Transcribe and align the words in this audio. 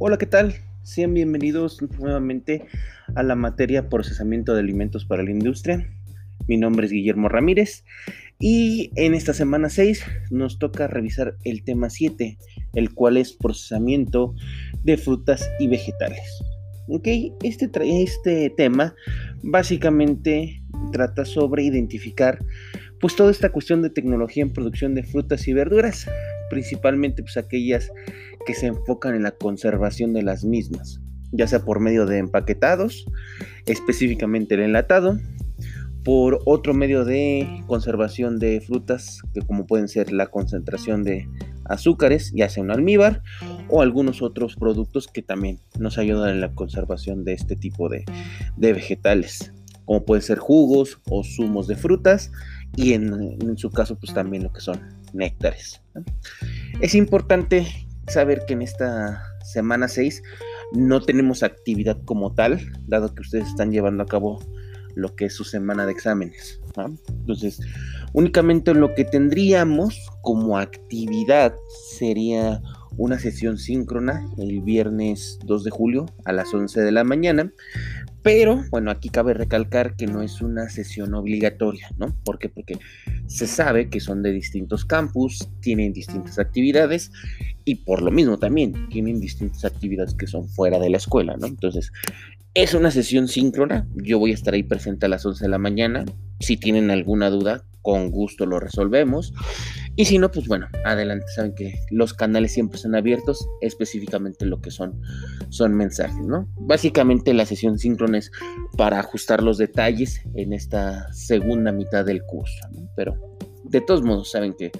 Hola, 0.00 0.16
¿qué 0.16 0.26
tal? 0.26 0.54
Sean 0.84 1.12
bienvenidos 1.12 1.82
nuevamente 1.98 2.64
a 3.16 3.24
la 3.24 3.34
materia 3.34 3.88
procesamiento 3.88 4.54
de 4.54 4.60
alimentos 4.60 5.04
para 5.04 5.24
la 5.24 5.32
industria. 5.32 5.90
Mi 6.46 6.56
nombre 6.56 6.86
es 6.86 6.92
Guillermo 6.92 7.28
Ramírez 7.28 7.84
y 8.38 8.92
en 8.94 9.14
esta 9.14 9.34
semana 9.34 9.70
6 9.70 10.04
nos 10.30 10.60
toca 10.60 10.86
revisar 10.86 11.34
el 11.42 11.64
tema 11.64 11.90
7, 11.90 12.38
el 12.74 12.94
cual 12.94 13.16
es 13.16 13.32
procesamiento 13.32 14.36
de 14.84 14.98
frutas 14.98 15.50
y 15.58 15.66
vegetales. 15.66 16.44
Ok, 16.86 17.08
este, 17.42 17.68
este 18.00 18.50
tema 18.50 18.94
básicamente 19.42 20.62
trata 20.92 21.24
sobre 21.24 21.64
identificar 21.64 22.38
pues 23.00 23.16
toda 23.16 23.32
esta 23.32 23.50
cuestión 23.50 23.82
de 23.82 23.90
tecnología 23.90 24.44
en 24.44 24.52
producción 24.52 24.94
de 24.94 25.02
frutas 25.02 25.48
y 25.48 25.54
verduras, 25.54 26.06
principalmente 26.50 27.22
pues 27.22 27.36
aquellas 27.36 27.90
que 28.46 28.54
se 28.54 28.66
enfocan 28.66 29.14
en 29.14 29.22
la 29.22 29.32
conservación 29.32 30.12
de 30.12 30.22
las 30.22 30.44
mismas, 30.44 31.00
ya 31.32 31.46
sea 31.46 31.64
por 31.64 31.80
medio 31.80 32.06
de 32.06 32.18
empaquetados, 32.18 33.06
específicamente 33.66 34.54
el 34.54 34.62
enlatado, 34.62 35.18
por 36.04 36.40
otro 36.46 36.72
medio 36.72 37.04
de 37.04 37.62
conservación 37.66 38.38
de 38.38 38.60
frutas, 38.60 39.20
que 39.34 39.42
como 39.42 39.66
pueden 39.66 39.88
ser 39.88 40.12
la 40.12 40.28
concentración 40.28 41.04
de 41.04 41.28
azúcares, 41.64 42.32
ya 42.34 42.48
sea 42.48 42.62
un 42.62 42.70
almíbar, 42.70 43.22
o 43.68 43.82
algunos 43.82 44.22
otros 44.22 44.56
productos 44.56 45.06
que 45.06 45.20
también 45.20 45.58
nos 45.78 45.98
ayudan 45.98 46.30
en 46.30 46.40
la 46.40 46.54
conservación 46.54 47.24
de 47.24 47.34
este 47.34 47.56
tipo 47.56 47.90
de, 47.90 48.06
de 48.56 48.72
vegetales, 48.72 49.52
como 49.84 50.04
pueden 50.04 50.22
ser 50.22 50.38
jugos 50.38 50.98
o 51.10 51.22
zumos 51.24 51.66
de 51.66 51.76
frutas, 51.76 52.30
y 52.76 52.92
en, 52.92 53.58
su 53.58 53.70
caso 53.70 53.98
pues 53.98 54.14
también 54.14 54.42
lo 54.42 54.52
que 54.52 54.60
son 54.60 54.80
néctares. 55.14 55.80
Es 56.80 56.94
importante 56.94 57.66
saber 58.08 58.42
que 58.46 58.54
en 58.54 58.62
esta 58.62 59.22
semana 59.44 59.88
6 59.88 60.22
no 60.72 61.00
tenemos 61.00 61.42
actividad 61.42 61.98
como 62.04 62.34
tal, 62.34 62.60
dado 62.86 63.14
que 63.14 63.22
ustedes 63.22 63.48
están 63.48 63.72
llevando 63.72 64.02
a 64.02 64.06
cabo 64.06 64.38
lo 64.94 65.14
que 65.14 65.26
es 65.26 65.34
su 65.34 65.44
semana 65.44 65.86
de 65.86 65.92
exámenes. 65.92 66.60
Entonces, 67.08 67.60
únicamente 68.12 68.74
lo 68.74 68.94
que 68.94 69.04
tendríamos 69.04 69.96
como 70.22 70.58
actividad 70.58 71.54
sería 71.96 72.60
una 72.96 73.18
sesión 73.18 73.58
síncrona 73.58 74.26
el 74.38 74.60
viernes 74.60 75.38
2 75.44 75.64
de 75.64 75.70
julio 75.70 76.06
a 76.24 76.32
las 76.32 76.52
11 76.52 76.80
de 76.80 76.92
la 76.92 77.04
mañana, 77.04 77.52
pero, 78.22 78.62
bueno, 78.70 78.90
aquí 78.90 79.08
cabe 79.08 79.32
recalcar 79.32 79.96
que 79.96 80.06
no 80.06 80.22
es 80.22 80.42
una 80.42 80.68
sesión 80.68 81.14
obligatoria, 81.14 81.88
¿no? 81.98 82.14
¿Por 82.24 82.38
qué? 82.38 82.48
Porque 82.48 82.78
se 83.26 83.46
sabe 83.46 83.88
que 83.88 84.00
son 84.00 84.22
de 84.22 84.32
distintos 84.32 84.84
campus, 84.84 85.48
tienen 85.60 85.92
distintas 85.92 86.38
actividades 86.38 87.12
y 87.68 87.74
por 87.74 88.00
lo 88.00 88.10
mismo 88.10 88.38
también 88.38 88.88
tienen 88.88 89.20
distintas 89.20 89.66
actividades 89.66 90.14
que 90.14 90.26
son 90.26 90.48
fuera 90.48 90.78
de 90.78 90.88
la 90.88 90.96
escuela, 90.96 91.36
¿no? 91.36 91.46
Entonces, 91.46 91.92
es 92.54 92.72
una 92.72 92.90
sesión 92.90 93.28
síncrona, 93.28 93.86
yo 93.94 94.18
voy 94.18 94.30
a 94.30 94.34
estar 94.34 94.54
ahí 94.54 94.62
presente 94.62 95.04
a 95.04 95.10
las 95.10 95.26
11 95.26 95.44
de 95.44 95.50
la 95.50 95.58
mañana, 95.58 96.06
si 96.40 96.56
tienen 96.56 96.90
alguna 96.90 97.28
duda, 97.28 97.64
con 97.82 98.10
gusto 98.10 98.46
lo 98.46 98.58
resolvemos. 98.58 99.34
Y 99.96 100.06
si 100.06 100.18
no, 100.18 100.30
pues 100.30 100.48
bueno, 100.48 100.66
adelante. 100.84 101.26
Saben 101.34 101.54
que 101.54 101.74
los 101.90 102.14
canales 102.14 102.52
siempre 102.52 102.76
están 102.76 102.94
abiertos, 102.94 103.46
específicamente 103.60 104.46
lo 104.46 104.62
que 104.62 104.70
son, 104.70 105.00
son 105.50 105.74
mensajes, 105.74 106.24
¿no? 106.26 106.48
Básicamente 106.58 107.34
la 107.34 107.44
sesión 107.44 107.78
síncrona 107.78 108.18
es 108.18 108.30
para 108.78 109.00
ajustar 109.00 109.42
los 109.42 109.58
detalles 109.58 110.22
en 110.34 110.54
esta 110.54 111.12
segunda 111.12 111.70
mitad 111.70 112.04
del 112.04 112.22
curso, 112.22 112.66
¿no? 112.72 112.88
Pero 112.96 113.37
de 113.68 113.80
todos 113.80 114.02
modos, 114.02 114.30
saben 114.30 114.54
que 114.54 114.70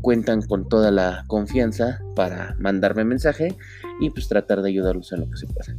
cuentan 0.00 0.42
con 0.42 0.68
toda 0.68 0.90
la 0.90 1.24
confianza 1.26 2.00
para 2.14 2.56
mandarme 2.58 3.04
mensaje 3.04 3.54
y 4.00 4.10
pues 4.10 4.28
tratar 4.28 4.62
de 4.62 4.70
ayudarlos 4.70 5.12
en 5.12 5.20
lo 5.20 5.30
que 5.30 5.36
se 5.36 5.46
pueda. 5.46 5.76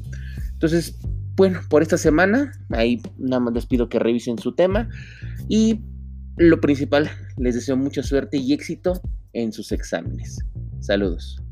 Entonces, 0.54 0.98
bueno, 1.36 1.60
por 1.70 1.82
esta 1.82 1.98
semana, 1.98 2.52
ahí 2.70 3.02
nada 3.18 3.42
más 3.42 3.54
les 3.54 3.66
pido 3.66 3.90
que 3.90 4.00
revisen 4.00 4.38
su 4.38 4.56
tema 4.56 4.90
y 5.48 5.84
lo 6.38 6.60
principal, 6.60 7.10
les 7.38 7.56
deseo 7.56 7.78
mucha 7.78 8.04
suerte 8.04 8.38
y 8.38 8.54
éxito 8.54 9.02
en 9.34 9.52
sus 9.52 9.72
exámenes. 9.72 10.40
Saludos. 10.80 11.45